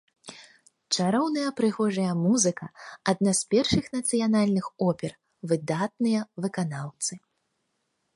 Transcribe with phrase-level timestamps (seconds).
[0.95, 2.65] Чароўная прыгожая музыка,
[3.13, 5.11] адна з першых нацыянальных опер,
[5.53, 7.13] выдатныя выканаўцы.